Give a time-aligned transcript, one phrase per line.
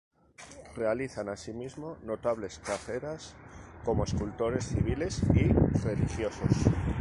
[0.75, 3.35] Realizan así mismo notables carreras
[3.85, 5.43] como escultores civiles y
[5.83, 6.49] religiosos.